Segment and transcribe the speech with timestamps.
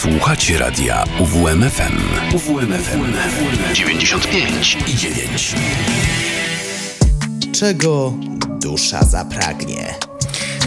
[0.00, 1.98] Słuchacie radia UWMFM.
[2.36, 3.00] UWMFM
[3.74, 5.54] 95 i 9.
[7.52, 8.14] Czego
[8.60, 9.94] dusza zapragnie?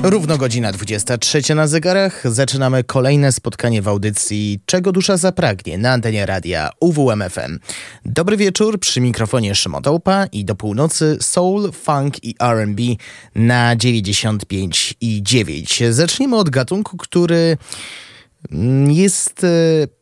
[0.04, 2.32] Równo godzina 23 na zegarach.
[2.32, 7.60] Zaczynamy kolejne spotkanie w audycji Czego dusza zapragnie na antenie radia UWMFM.
[8.06, 9.84] Dobry wieczór, przy mikrofonie Szymon
[10.32, 12.84] i do północy soul, funk i R&B
[13.36, 15.84] na 95 i 9.
[15.90, 17.58] Zacznijmy od gatunku, który
[18.88, 19.48] jest e,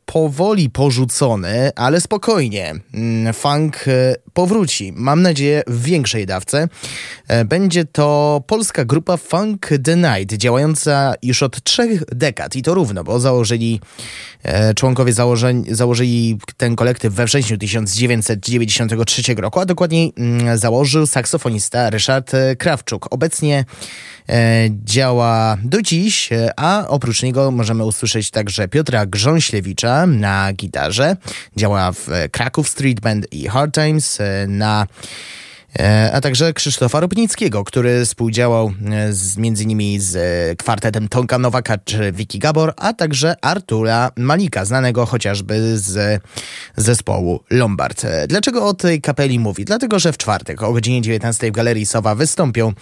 [0.05, 2.73] powoli porzucony, ale spokojnie.
[2.93, 6.67] Mm, funk e, powróci, mam nadzieję, w większej dawce.
[7.27, 12.73] E, będzie to polska grupa Funk The Night, działająca już od trzech dekad i to
[12.73, 13.79] równo, bo założyli
[14.75, 15.13] członkowie
[15.67, 23.07] założyli ten kolektyw we wrześniu 1993 roku, a dokładniej mm, założył saksofonista Ryszard Krawczuk.
[23.11, 23.65] Obecnie
[24.85, 31.15] działa do dziś, e, a oprócz niego możemy usłyszeć także Piotra Grząślewicza na gitarze.
[31.57, 34.87] Działa w e, Kraków Street Band i Hard Times na
[36.13, 38.73] a także Krzysztofa Robnickiego, który współdziałał
[39.09, 40.17] z, między innymi z
[40.59, 46.21] kwartetem Tonka Nowaka czy Wiki Gabor, a także Artura Malika, znanego chociażby z
[46.77, 48.05] zespołu Lombard.
[48.27, 49.65] Dlaczego o tej kapeli mówi?
[49.65, 52.73] Dlatego, że w czwartek o godzinie 19 w Galerii Sowa wystąpią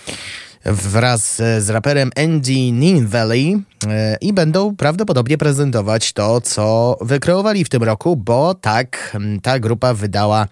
[0.65, 7.69] wraz z raperem Andy Nin Valley e, i będą prawdopodobnie prezentować to, co wykreowali w
[7.69, 10.47] tym roku, bo tak, ta grupa wydała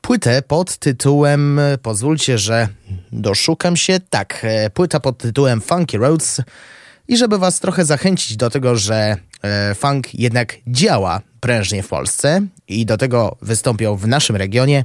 [0.00, 2.68] płytę pod tytułem, pozwólcie, że
[3.12, 6.40] doszukam się, tak, e, płyta pod tytułem Funky Roads.
[7.08, 12.42] I żeby was trochę zachęcić do tego, że e, funk jednak działa prężnie w Polsce
[12.68, 14.84] i do tego wystąpią w naszym regionie,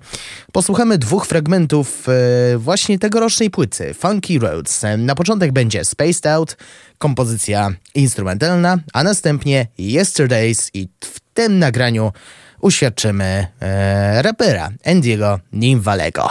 [0.52, 4.82] posłuchamy dwóch fragmentów e, właśnie tegorocznej płyty Funky Roads.
[4.98, 6.58] Na początek będzie Spaced Out,
[6.98, 12.12] kompozycja instrumentalna, a następnie Yesterdays i w tym nagraniu
[12.62, 16.30] uświadczymy e, rapera Andiego Nimwalego.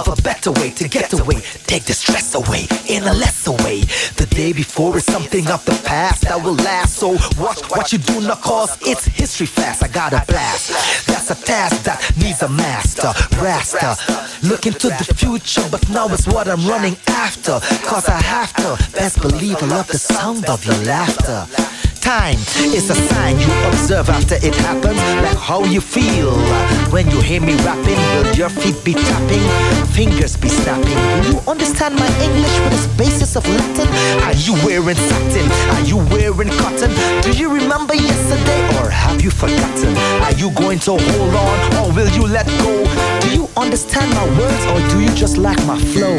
[0.00, 1.40] Of a better way to get away.
[1.66, 3.80] Take the stress away in a lesser way.
[4.16, 6.96] The day before is something of the past that will last.
[6.96, 9.82] So watch what you do not cause it's history fast.
[9.82, 11.06] I got a blast.
[11.06, 13.12] That's a task that needs a master.
[13.42, 13.96] Rasta.
[14.46, 17.60] Look into the future, but now it's what I'm running after.
[17.86, 18.70] Cause I have to.
[18.92, 21.46] Best believe I love the sound of your laughter.
[22.00, 22.38] Time
[22.74, 26.32] is a sign you observe after it happens, like how you feel
[26.90, 27.98] when you hear me rapping.
[28.16, 30.96] Will your feet be tapping, fingers be snapping?
[30.96, 33.86] Will you understand my English with its basis of Latin?
[34.24, 35.46] Are you wearing satin?
[35.76, 36.90] Are you wearing cotton?
[37.22, 39.96] Do you remember yesterday, or have you forgotten?
[40.24, 42.82] Are you going to hold on, or will you let go?
[43.20, 46.18] Do you understand my words, or do you just like my flow?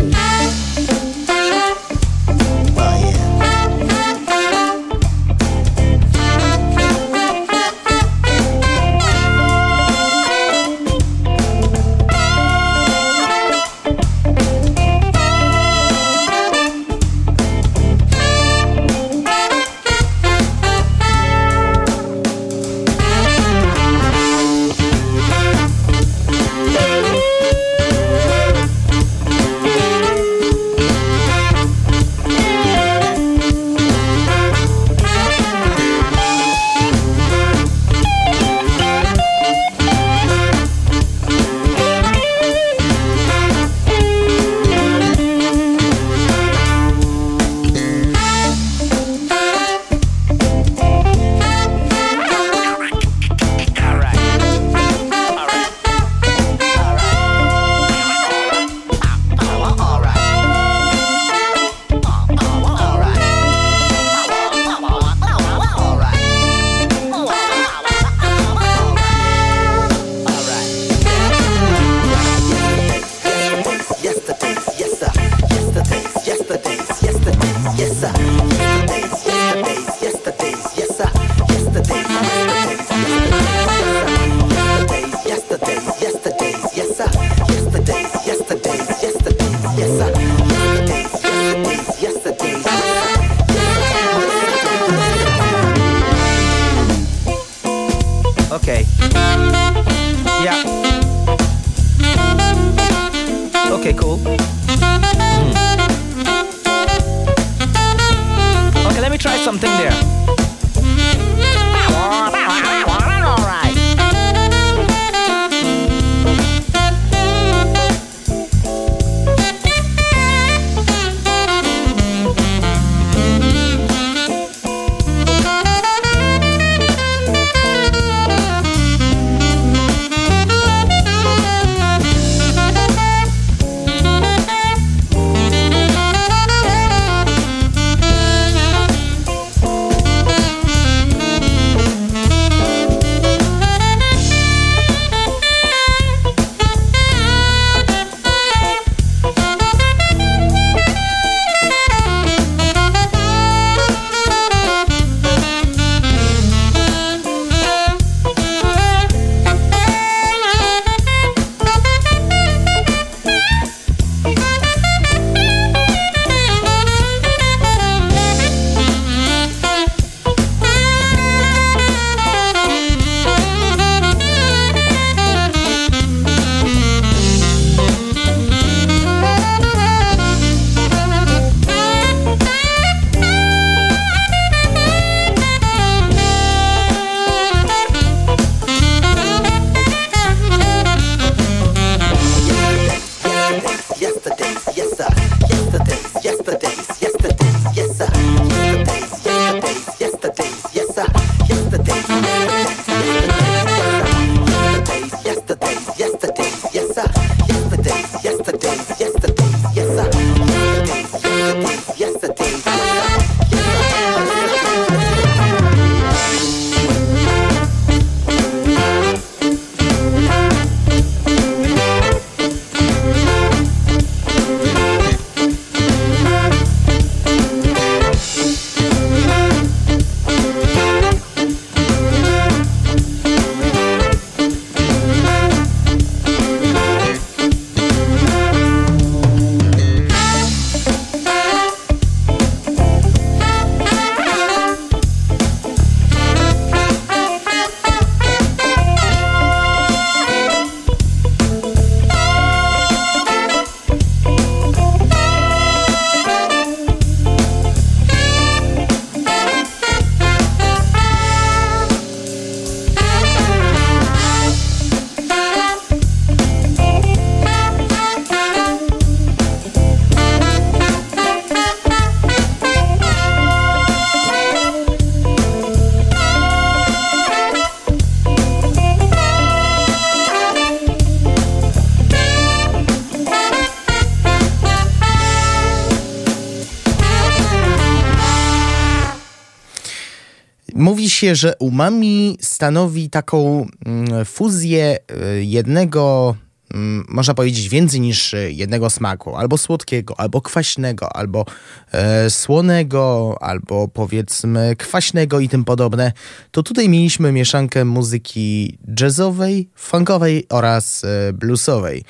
[291.21, 294.97] Się, że umami stanowi taką mm, fuzję
[295.37, 296.35] y, jednego
[296.73, 301.45] Mm, można powiedzieć, więcej niż e, jednego smaku, albo słodkiego, albo kwaśnego, albo
[301.91, 306.11] e, słonego, albo powiedzmy kwaśnego i tym podobne,
[306.51, 312.03] to tutaj mieliśmy mieszankę muzyki jazzowej, funkowej oraz e, bluesowej.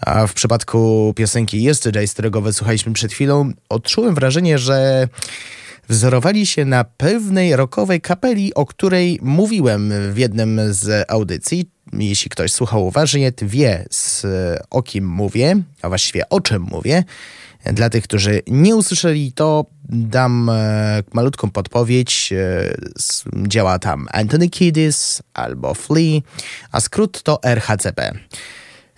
[0.00, 5.08] A w przypadku piosenki Yesterday, z którego wysłuchaliśmy przed chwilą, odczułem wrażenie, że
[5.88, 12.52] wzorowali się na pewnej rockowej kapeli, o której mówiłem w jednym z audycji, jeśli ktoś
[12.52, 14.26] słuchał uważnie, wie z,
[14.70, 17.04] o kim mówię, a właściwie o czym mówię.
[17.72, 22.32] Dla tych, którzy nie usłyszeli, to dam e, malutką podpowiedź.
[22.32, 22.74] E,
[23.48, 26.20] działa tam Anthony Kiddis albo Flea,
[26.72, 28.12] a skrót to RHCP.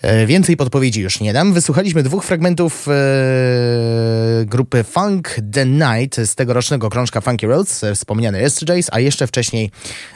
[0.03, 1.53] E, więcej podpowiedzi już nie dam.
[1.53, 2.93] Wysłuchaliśmy dwóch fragmentów e,
[4.45, 9.71] grupy Funk The Night z tegorocznego krążka Funky Roads, e, wspomniany Yesterdays, a jeszcze wcześniej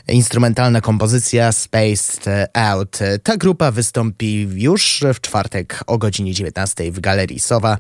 [0.08, 2.24] instrumentalna kompozycja Spaced
[2.54, 2.98] Out.
[3.22, 7.78] Ta grupa wystąpi już w czwartek o godzinie 19 w Galerii Sowa.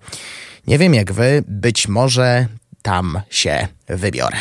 [0.66, 2.46] Nie wiem jak wy, być może
[2.82, 4.36] tam się wybiorę.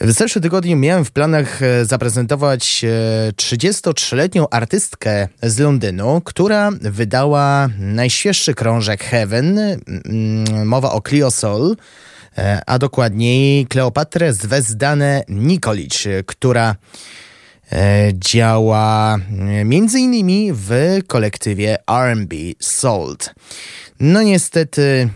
[0.00, 2.84] W zeszłym tygodniu miałem w planach e, zaprezentować
[3.36, 9.60] 33-letnią e, artystkę z Londynu, która wydała najświeższy krążek Heaven.
[10.64, 11.76] Mowa o Clio Soul,
[12.38, 16.76] e, a dokładniej Kleopatrę Zvezdanę Nikolic, która
[18.14, 19.18] działa
[19.64, 23.34] między innymi w kolektywie R&B Sold.
[24.00, 25.08] No niestety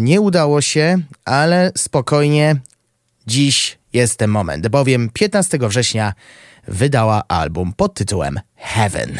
[0.00, 2.56] nie udało się, ale spokojnie
[3.26, 6.12] dziś jest ten moment, bowiem 15 września
[6.68, 9.18] wydała album pod tytułem Heaven.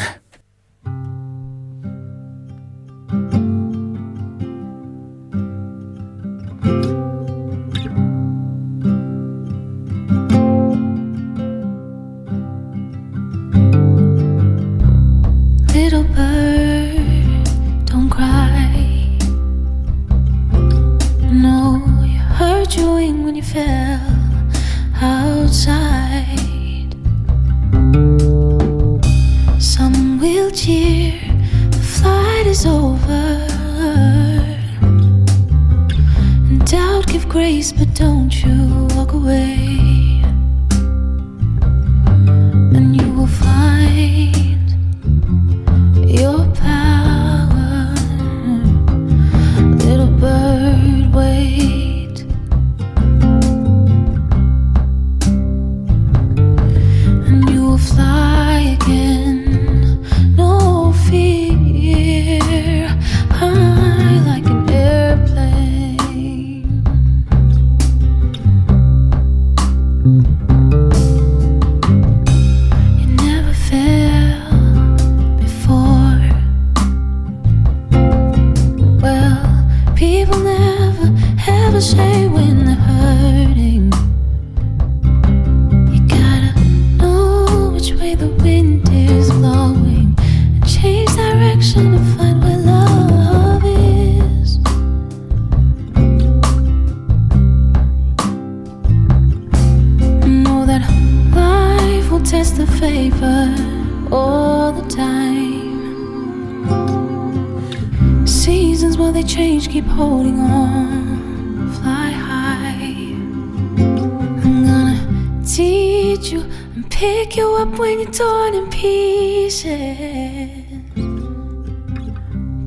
[118.51, 119.67] torn in pieces.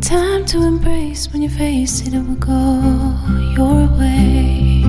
[0.00, 2.80] Time to embrace when you face it, it will go
[3.56, 4.84] your way.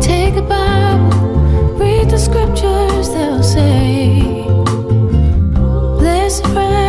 [0.00, 4.22] Take a Bible, read the scriptures, they'll say,
[5.98, 6.85] Blessed friend.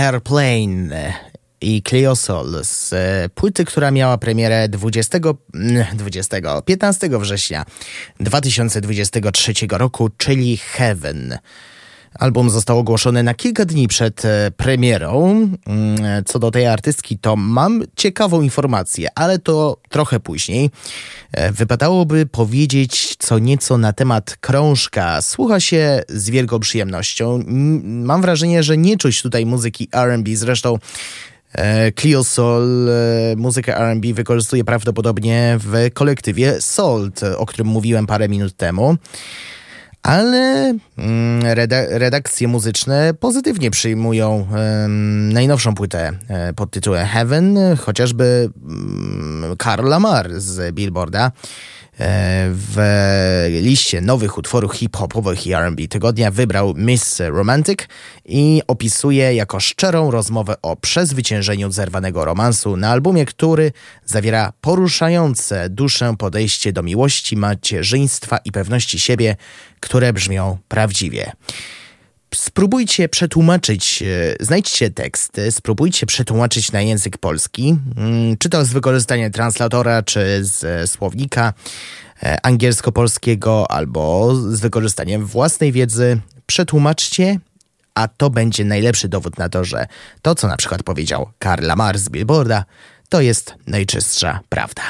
[0.00, 1.12] Airplane
[1.60, 5.18] i Cleosol z e, płyty, która miała premierę 20,
[5.94, 7.64] 20 15 września
[8.20, 11.38] 2023 roku, czyli Heaven.
[12.18, 15.30] Album został ogłoszony na kilka dni przed e, premierą.
[15.66, 20.70] Mm, co do tej artystki, to mam ciekawą informację, ale to trochę później.
[21.32, 25.22] E, wypadałoby powiedzieć co nieco na temat krążka.
[25.22, 27.44] Słucha się z wielką przyjemnością.
[27.82, 30.28] Mam wrażenie, że nie czuć tutaj muzyki RB.
[30.34, 30.78] Zresztą
[31.52, 32.90] e, Clio Soul
[33.36, 38.96] muzykę R&B wykorzystuje prawdopodobnie w kolektywie Salt, o którym mówiłem parę minut temu
[40.02, 41.42] ale mm,
[41.90, 44.46] redakcje muzyczne pozytywnie przyjmują
[45.32, 51.32] najnowszą płytę e, pod tytułem Heaven, chociażby mm, Karl Lamar z Billboarda.
[52.00, 52.76] E, w
[53.62, 57.78] liście nowych utworów hip-hopowych i R&B tygodnia wybrał Miss Romantic
[58.24, 63.72] i opisuje jako szczerą rozmowę o przezwyciężeniu zerwanego romansu na albumie, który
[64.04, 69.36] zawiera poruszające duszę podejście do miłości, macierzyństwa i pewności siebie,
[69.80, 71.32] które brzmią prawdziwie
[72.34, 79.32] spróbujcie przetłumaczyć, e, znajdźcie teksty, spróbujcie przetłumaczyć na język polski, mm, czy to z wykorzystaniem
[79.32, 81.52] translatora, czy z e, słownika
[82.22, 86.20] e, angielsko-polskiego, albo z wykorzystaniem własnej wiedzy.
[86.46, 87.38] Przetłumaczcie,
[87.94, 89.86] a to będzie najlepszy dowód na to, że
[90.22, 92.64] to, co na przykład powiedział Karl Lamar z Billboarda,
[93.08, 94.82] to jest najczystsza prawda.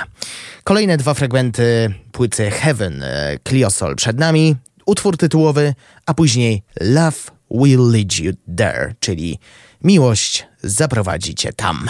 [0.65, 3.05] Kolejne dwa fragmenty płyty Heaven,
[3.49, 4.57] Cliosol przed nami
[4.91, 5.75] utwór tytułowy,
[6.07, 7.19] a później Love
[7.51, 9.39] Will Lead You There, czyli
[9.85, 11.89] miłość zaprowadzi cię tam.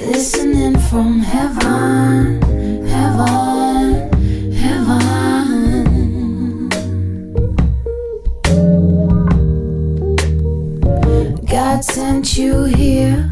[0.00, 2.40] Listening from heaven,
[2.86, 4.10] heaven,
[4.52, 5.02] heaven.
[11.46, 13.31] God sent you here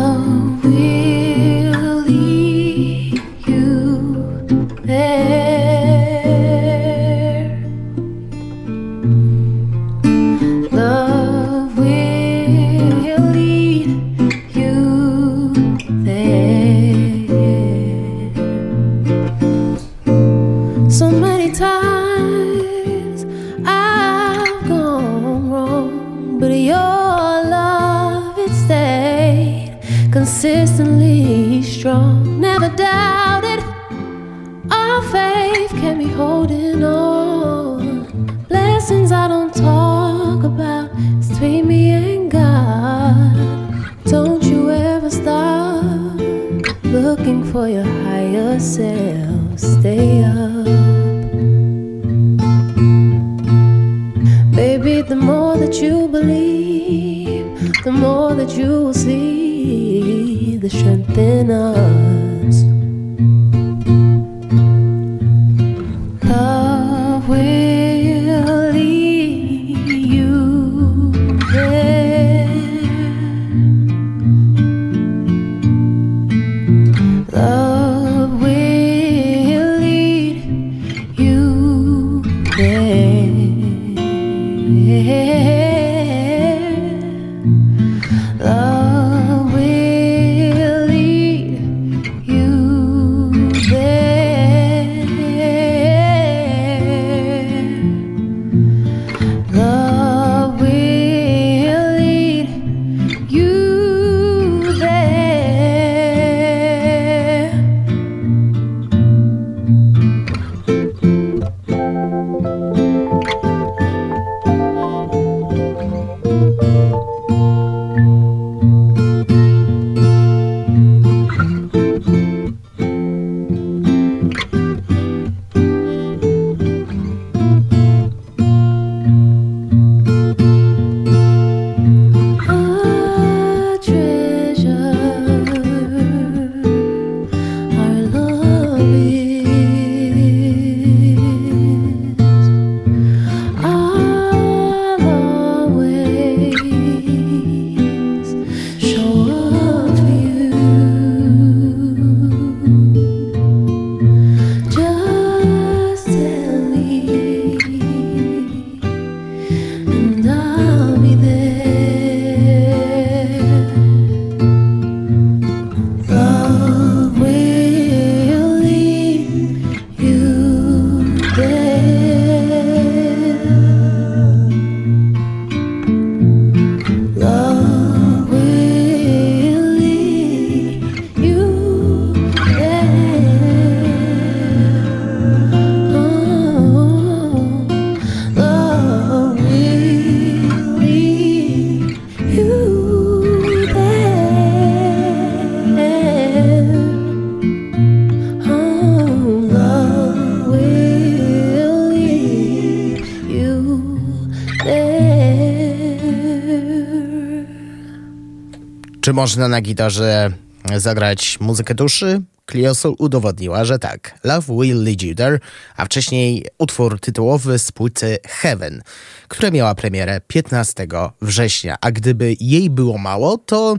[209.21, 210.31] można na gitarze
[210.77, 212.21] zagrać muzykę duszy?
[212.51, 214.19] Cliosol udowodniła, że tak.
[214.23, 215.39] Love Will Lead You There,
[215.77, 218.81] a wcześniej utwór tytułowy z płyty Heaven,
[219.27, 220.87] która miała premierę 15
[221.21, 221.75] września.
[221.81, 223.75] A gdyby jej było mało, to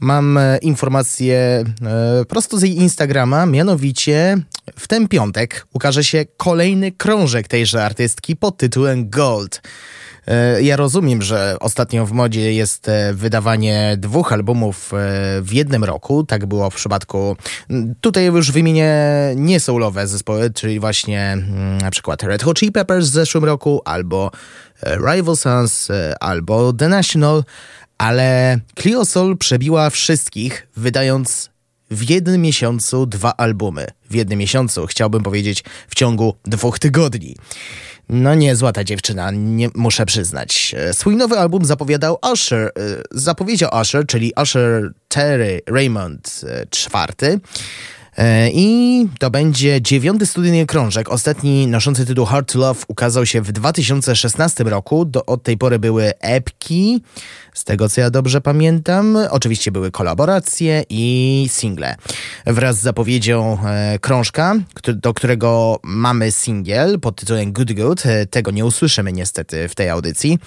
[0.00, 4.38] mam e, informację e, prosto z jej Instagrama, mianowicie
[4.78, 9.62] w ten piątek ukaże się kolejny krążek tejże artystki pod tytułem Gold.
[10.28, 14.96] E, Ja rozumiem, że ostatnio w modzie jest e, wydawanie dwóch albumów e,
[15.42, 16.24] w jednym roku.
[16.24, 17.36] Tak było w przypadku.
[18.00, 18.94] Tutaj już wymienię
[19.36, 21.38] nie soulowe zespoły, czyli właśnie
[21.82, 24.30] na przykład Red Hot Chili Peppers w zeszłym roku, albo
[24.86, 25.88] Rival Sons,
[26.20, 27.44] albo The National,
[27.98, 31.50] ale Clio Soul przebiła wszystkich, wydając
[31.90, 33.86] w jednym miesiącu dwa albumy.
[34.10, 37.36] W jednym miesiącu, chciałbym powiedzieć, w ciągu dwóch tygodni.
[38.08, 40.74] No niezła ta dziewczyna, nie, muszę przyznać.
[40.78, 42.70] E, Swój nowy album zapowiadał Usher, e,
[43.10, 46.40] zapowiedział Usher, czyli Usher Terry Raymond
[46.86, 47.38] IV.
[48.16, 51.08] E, I to będzie dziewiąty studyjny krążek.
[51.08, 55.04] Ostatni noszący tytuł Hard to Love ukazał się w 2016 roku.
[55.04, 57.02] Do, od tej pory były epki,
[57.58, 59.18] z tego co ja dobrze pamiętam.
[59.30, 61.96] Oczywiście były kolaboracje i single.
[62.46, 64.54] Wraz z zapowiedzią e, krążka,
[64.94, 69.88] do którego mamy singiel pod tytułem Good Good, e, tego nie usłyszymy niestety w tej
[69.88, 70.38] audycji,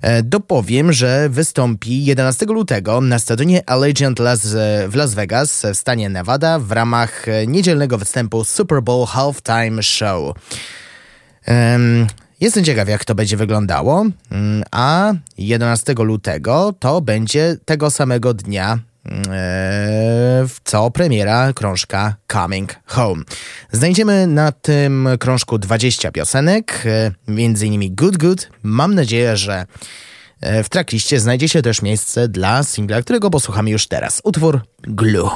[0.00, 4.46] e, dopowiem, że wystąpi 11 lutego na stadionie Allegiant Las,
[4.88, 10.36] w Las Vegas w stanie Nevada w ramach e, niedzielnego występu Super Bowl Halftime Show.
[11.44, 12.06] Em,
[12.40, 18.78] Jestem ciekaw, jak to będzie wyglądało, Mm, a 11 lutego to będzie tego samego dnia,
[19.04, 23.22] mm, e, co premiera krążka Coming Home.
[23.72, 28.48] Znajdziemy na tym krążku 20 piosenek, e, między innymi Good Good.
[28.62, 29.66] Mam nadzieję, że
[30.40, 34.20] e, w trackliście znajdzie się też miejsce dla singla, którego posłuchamy już teraz.
[34.24, 35.30] Utwór Glue.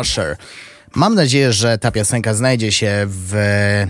[0.00, 0.36] Usher.
[0.94, 3.34] Mam nadzieję, że ta piosenka znajdzie się w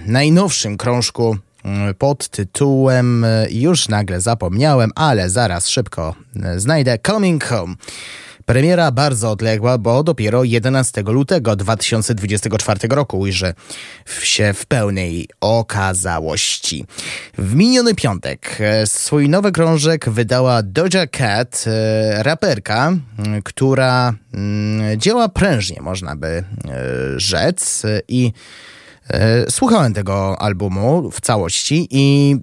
[0.07, 6.15] najnowszym krążku mm, pod tytułem już nagle zapomniałem, ale zaraz szybko
[6.57, 7.75] znajdę Coming Home.
[8.51, 13.55] Premiera bardzo odległa, bo dopiero 11 lutego 2024 roku ujrzy
[14.23, 16.85] się w pełnej okazałości.
[17.39, 22.93] W miniony piątek e, swój nowy krążek wydała Doja Cat, e, raperka,
[23.45, 24.15] która
[24.97, 26.45] działa prężnie, można by e,
[27.17, 27.83] rzec.
[28.09, 28.33] I
[29.49, 32.37] słuchałem tego albumu w całości i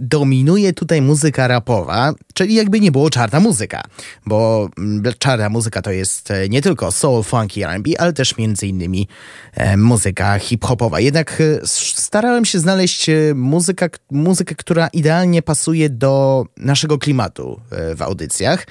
[0.00, 3.82] dominuje tutaj muzyka rapowa, czyli jakby nie było czarna muzyka,
[4.26, 8.66] bo mm, czarna muzyka to jest e, nie tylko soul, funky, R&B, ale też między
[8.66, 9.08] innymi
[9.54, 11.00] e, muzyka hip-hopowa.
[11.00, 17.60] Jednak e, starałem się znaleźć muzyka, muzykę, która idealnie pasuje do naszego klimatu
[17.96, 18.66] w audycjach.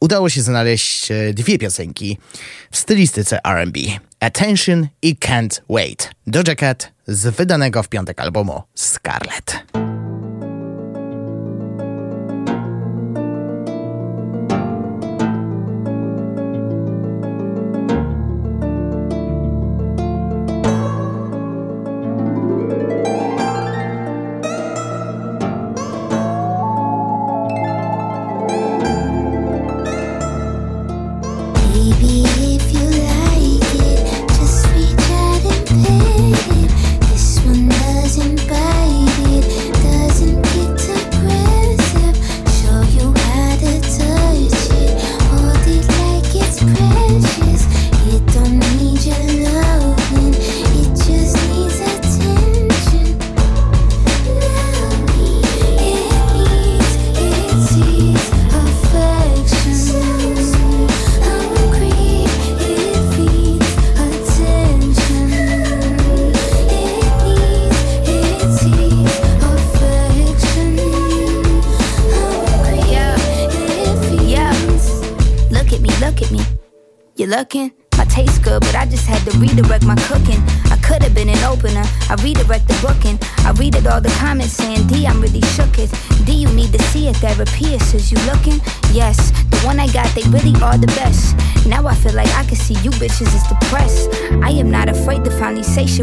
[0.00, 2.18] Udało się znaleźć dwie piosenki
[2.70, 3.80] w stylistyce R&B.
[4.20, 6.10] Attention i Can't Wait.
[6.26, 9.79] Doja Cat z wydanego w piątek albumu Scarlet.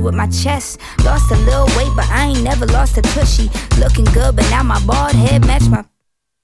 [0.08, 0.80] With my chest.
[1.03, 3.51] Lost a little weight, but I ain't never lost a tushy.
[3.78, 5.84] Looking good, but now my bald head match my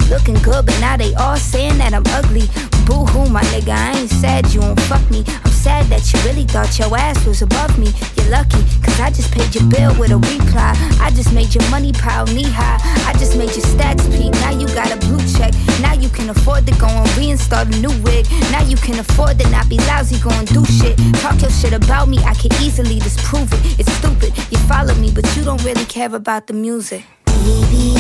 [0.10, 2.44] Looking good, but now they all saying that I'm ugly.
[2.86, 5.24] Boo hoo, my nigga, I ain't sad you won't fuck me.
[5.46, 7.94] I'm sad that you really thought your ass was above me.
[8.18, 10.76] You're lucky, cause I just paid your bill with a reply.
[11.00, 12.80] I just made your money pile knee high.
[13.08, 14.34] I just made your stats peak.
[14.44, 15.54] Now you got a blue check.
[15.82, 18.28] Now you can afford to go and reinstall a new wig.
[18.52, 20.98] Now you can afford to not be lousy, go and do shit.
[21.24, 23.80] Talk your shit about me, I can easily disprove it.
[23.80, 27.06] It's stupid, you follow me, but you don't really care about the music.
[27.26, 27.96] Baby,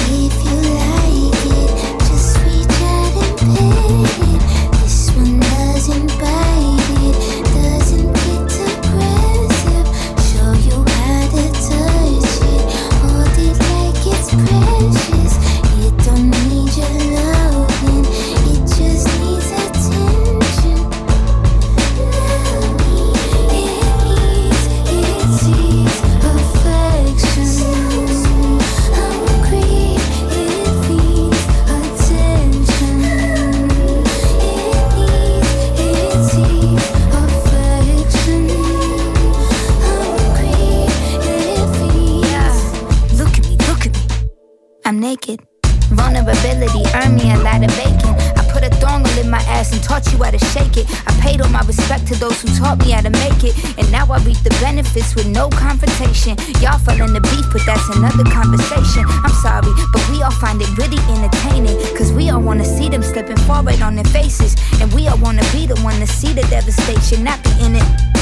[53.44, 53.54] it.
[53.78, 56.38] And now I reap the benefits with no confrontation.
[56.62, 59.04] Y'all fell in the beef, but that's another conversation.
[59.08, 61.76] I'm sorry, but we all find it really entertaining.
[61.96, 64.56] Cause we all wanna see them slipping forward on their faces.
[64.80, 68.14] And we all wanna be the one to see the devastation, not be in it.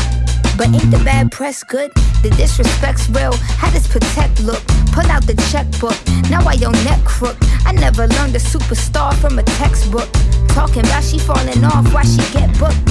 [0.57, 1.91] But ain't the bad press good?
[2.21, 3.33] The disrespect's real.
[3.57, 4.61] How does protect look?
[4.93, 5.97] Pull out the checkbook.
[6.29, 7.37] Now I your neck crook.
[7.65, 10.09] I never learned a superstar from a textbook.
[10.49, 12.90] Talking about she falling off, why she get booked,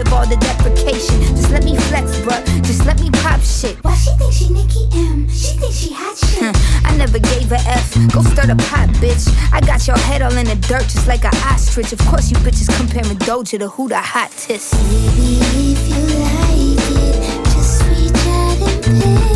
[0.00, 1.20] of all the deprecation.
[1.36, 2.42] Just let me flex, bruh.
[2.64, 3.76] Just let me pop shit.
[3.84, 5.28] Why she think she Nicki M?
[5.28, 6.56] She think she hot shit.
[6.84, 7.94] I never gave a F.
[8.12, 9.28] Go stir the pot, bitch.
[9.52, 11.92] I got your head all in the dirt, just like an ostrich.
[11.92, 14.72] Of course, you bitches comparing Doja to who the hottest.
[14.72, 15.40] Baby,
[15.72, 19.29] if you like it, just reach out and pay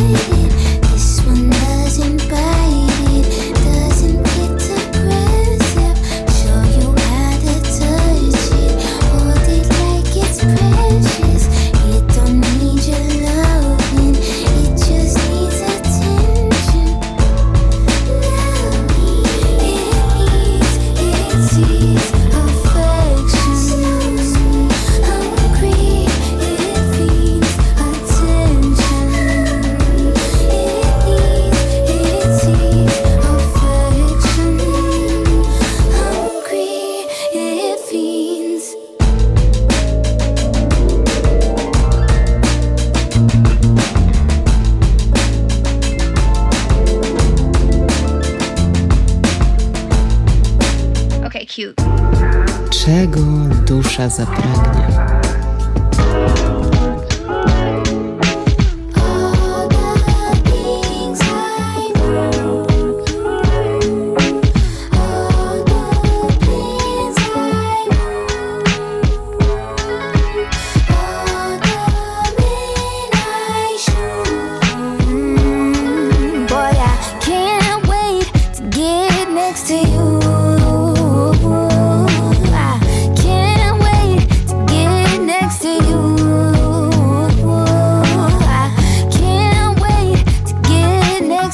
[54.05, 54.25] dusza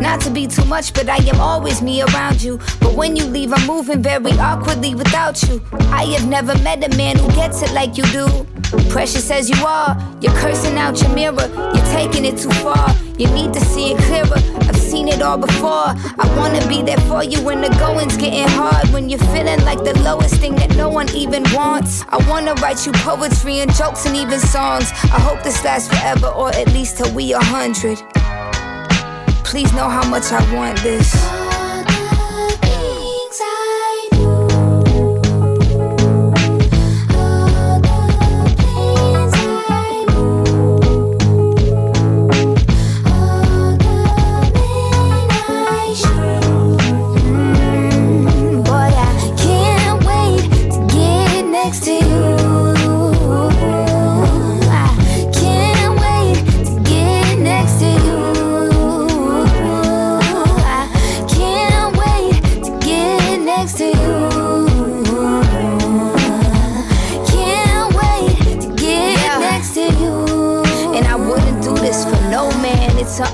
[0.00, 2.58] Not to be too much, but I am always me around you.
[2.80, 5.62] But when you leave, I'm moving very awkwardly without you.
[5.90, 8.46] I have never met a man who gets it like you do.
[8.90, 11.48] Precious as you are, you're cursing out your mirror.
[11.74, 12.94] You're taking it too far.
[13.18, 14.38] You need to see it clearer.
[14.68, 15.88] I've seen it all before.
[16.18, 18.88] I wanna be there for you when the going's getting hard.
[18.90, 22.04] When you're feeling like the lowest thing that no one even wants.
[22.08, 24.90] I wanna write you poetry and jokes and even songs.
[25.04, 28.02] I hope this lasts forever or at least till we a hundred.
[29.48, 31.37] Please know how much I want this.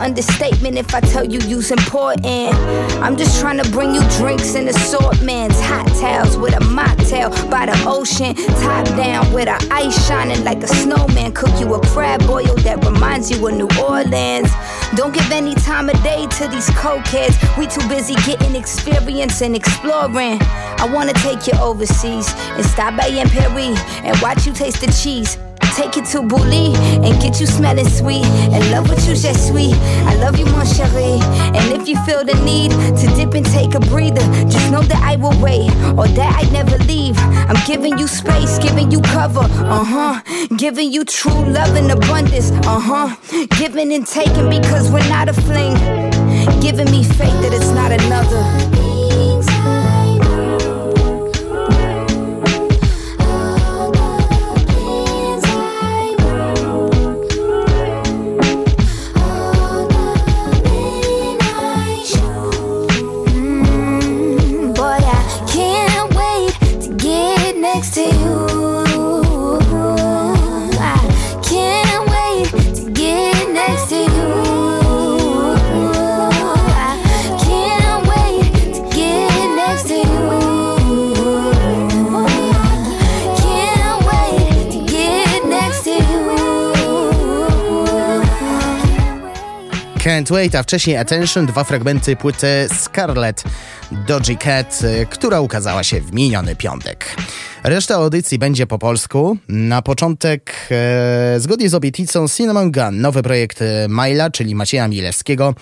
[0.05, 2.55] Understatement if I tell you you's important.
[3.03, 7.67] I'm just trying to bring you drinks and assortments, hot towels with a mocktail by
[7.67, 11.33] the ocean, top down with a ice shining like a snowman.
[11.33, 14.51] Cook you a crab boil that reminds you of New Orleans.
[14.95, 17.59] Don't give any time of day to these cokeheads.
[17.59, 20.39] We too busy getting experience and exploring.
[20.41, 24.93] I wanna take you overseas and stop by in Paris and watch you taste the
[24.93, 25.39] cheese.
[25.75, 28.25] Take you to Bully and get you smelling sweet.
[28.25, 29.75] And love what you just sweet.
[30.07, 31.21] I love you, mon chéri.
[31.57, 35.03] And if you feel the need to dip and take a breather, just know that
[35.03, 37.19] I will wait or that I never leave.
[37.19, 40.23] I'm giving you space, giving you cover, uh huh.
[40.57, 43.17] Giving you true love and abundance, uh huh.
[43.59, 45.75] Giving and taking because we're not a fling.
[46.61, 48.84] Giving me faith that it's not another.
[90.15, 93.45] Can't Wait, a wcześniej Attention, dwa fragmenty płyty Scarlet
[94.07, 97.17] Doji Cat, y, która ukazała się w miniony piątek.
[97.65, 99.37] Reszta audycji będzie po polsku.
[99.49, 105.55] Na początek, e, zgodnie z obietnicą Cinnamon Gun, nowy projekt Maila, czyli Macieja Milewskiego.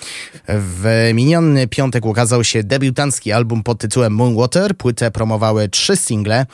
[0.48, 4.76] W miniony piątek ukazał się debiutancki album pod tytułem Moonwater.
[4.76, 6.46] Płytę promowały trzy single.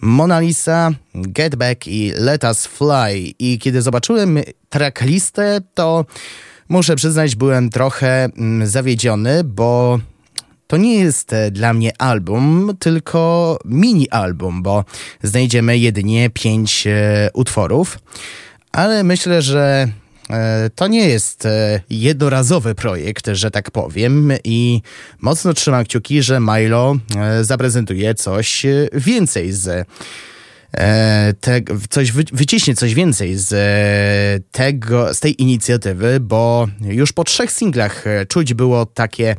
[0.00, 3.18] Mona Lisa, Get Back i Let Us Fly.
[3.38, 4.38] I kiedy zobaczyłem
[4.68, 6.04] tracklistę, to
[6.68, 9.98] Muszę przyznać, byłem trochę mm, zawiedziony, bo
[10.66, 14.84] to nie jest e, dla mnie album, tylko mini album, bo
[15.22, 17.98] znajdziemy jedynie pięć e, utworów.
[18.72, 19.88] Ale myślę, że
[20.30, 21.48] e, to nie jest
[21.90, 24.82] jednorazowy projekt, że tak powiem, i
[25.20, 26.96] mocno trzymam kciuki, że Milo
[27.42, 29.88] zaprezentuje coś więcej z
[31.40, 31.60] te,
[31.90, 37.50] coś wy, wyciśnie coś więcej z e, tego, z tej inicjatywy, bo już po trzech
[37.50, 39.36] singlach e, czuć było takie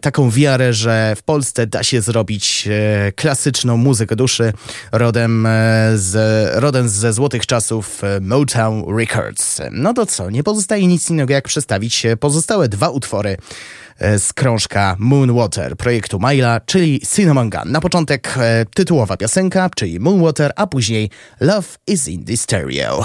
[0.00, 2.68] taką wiarę, że w Polsce da się zrobić
[3.16, 4.52] klasyczną muzykę duszy
[4.92, 5.48] rodem,
[5.94, 6.16] z,
[6.54, 9.60] rodem ze złotych czasów Motown Records.
[9.70, 13.79] No to co, nie pozostaje nic innego jak przedstawić pozostałe dwa utwory E,
[14.18, 17.72] z krążka Moonwater projektu Maila, czyli Cinnamon Gun.
[17.72, 23.04] Na początek e, tytułowa piosenka, czyli Moonwater, a później Love is in the Stereo.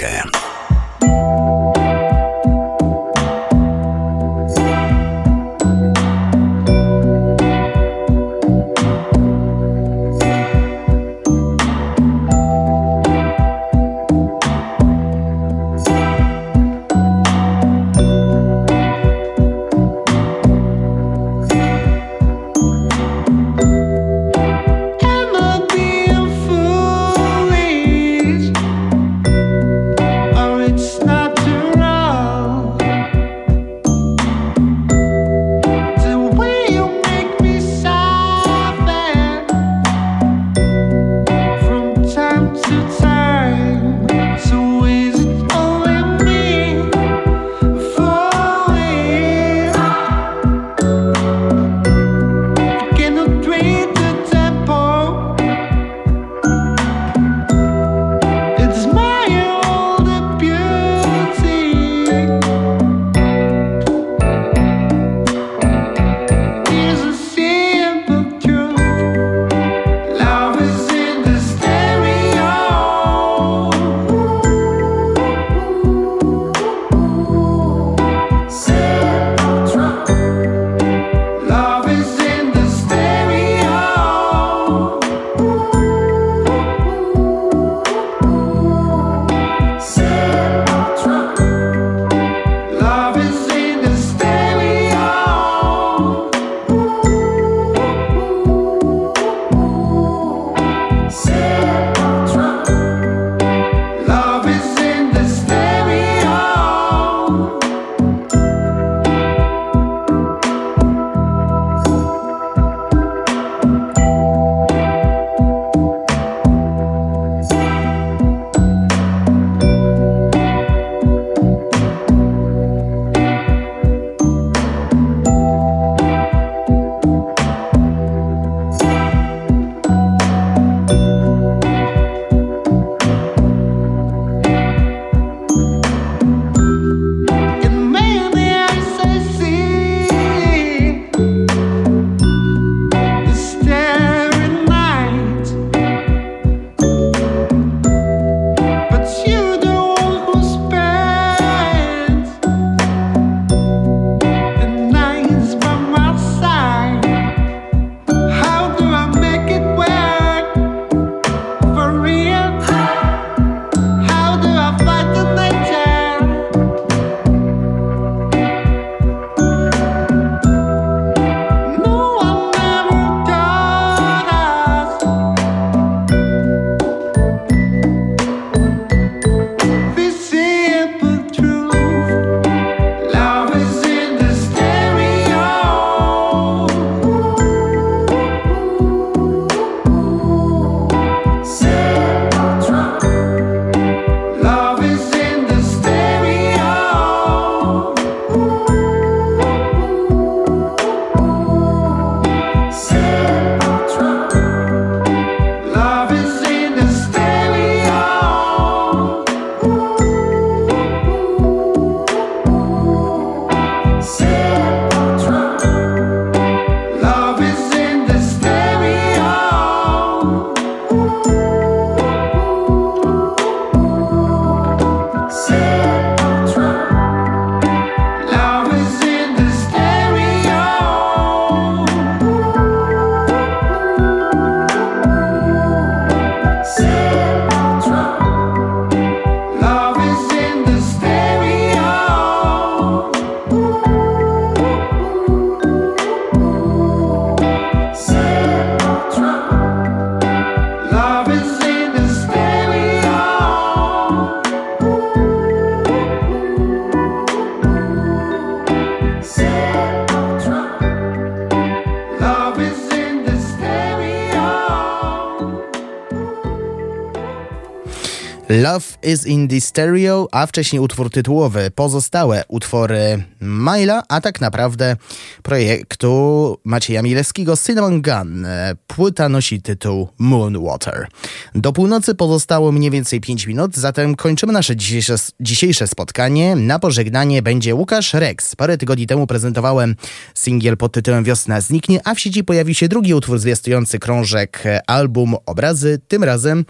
[269.03, 271.71] Is in the Stereo, a wcześniej utwór tytułowy.
[271.75, 274.95] Pozostałe utwory Maila, a tak naprawdę
[275.43, 278.47] projektu Macieja Milewskiego Cinnamon Gun.
[278.87, 281.07] Płyta nosi tytuł Moonwater.
[281.55, 286.55] Do północy pozostało mniej więcej 5 minut, zatem kończymy nasze dzisiejsze, dzisiejsze spotkanie.
[286.55, 288.55] Na pożegnanie będzie Łukasz Rex.
[288.55, 289.95] Parę tygodni temu prezentowałem
[290.35, 295.35] singiel pod tytułem Wiosna zniknie, a w sieci pojawi się drugi utwór zwiastujący krążek album
[295.45, 295.99] Obrazy.
[296.07, 296.65] Tym razem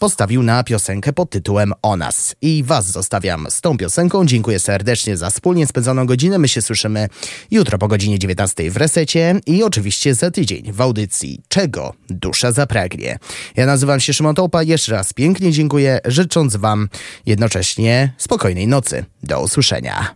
[0.00, 2.36] postawił na piosenkę pod tytułem O nas.
[2.42, 4.26] I was zostawiam z tą piosenką.
[4.26, 6.38] Dziękuję serdecznie za wspólnie spędzoną godzinę.
[6.38, 7.08] My się słyszymy
[7.50, 13.18] jutro po godzinie 19 w resecie i oczywiście za tydzień w audycji Czego dusza zapragnie.
[13.56, 14.62] Ja nazywam się Szymon Tołpa.
[14.62, 16.88] Jeszcze raz pięknie dziękuję, życząc wam
[17.26, 19.04] jednocześnie spokojnej nocy.
[19.22, 20.14] Do usłyszenia.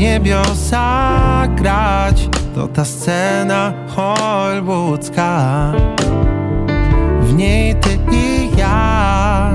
[0.00, 5.72] Niebiosa grać To ta scena hollywoodzka
[7.20, 9.50] W niej ty i ja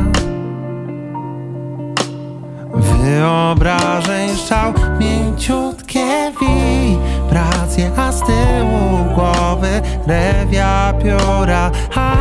[2.73, 11.71] Wyobrażeń szał mięciutkie wibracje A z tyłu głowy rewia pióra.
[11.95, 12.15] A,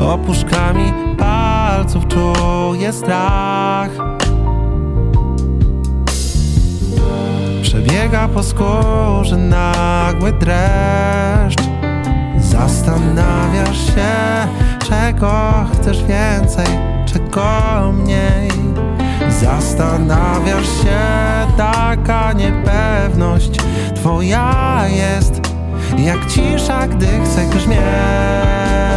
[0.00, 3.90] Opuszkami palców czuję strach
[8.08, 11.62] Przebiega po skórze nagły dreszcz.
[12.38, 14.12] Zastanawiasz się,
[14.88, 16.66] czego chcesz więcej,
[17.06, 18.50] czego mniej.
[19.28, 20.98] Zastanawiasz się,
[21.56, 23.50] taka niepewność
[23.96, 25.40] Twoja jest
[25.98, 28.87] jak cisza, gdy chce grzmieć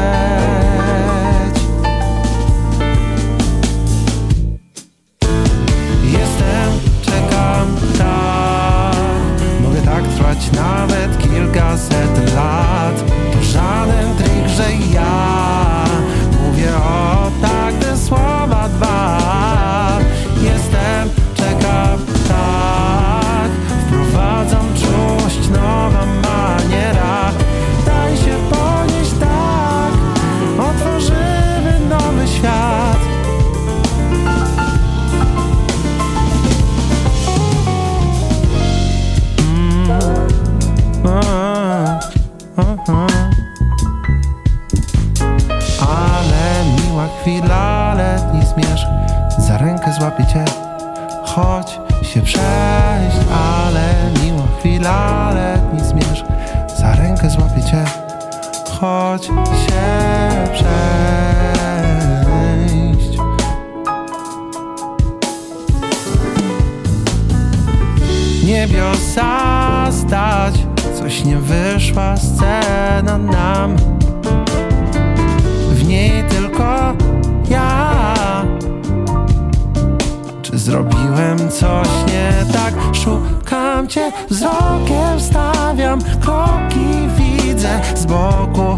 [84.51, 88.75] cię wzrokiem Stawiam kroki Widzę z boku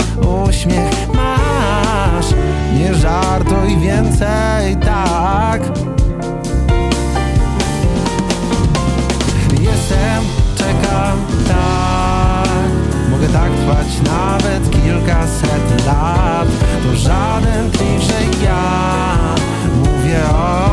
[0.49, 1.07] uśmiech.
[1.13, 2.25] Masz
[2.73, 5.61] Nie żartuj więcej tak.
[9.61, 10.23] Jestem,
[10.55, 11.17] czekam,
[11.47, 12.49] tak.
[13.11, 16.47] Mogę tak trwać nawet kilkaset lat.
[16.83, 18.63] To żaden że ja.
[19.75, 20.72] Mówię od